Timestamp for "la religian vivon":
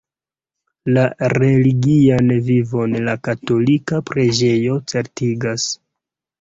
0.97-2.97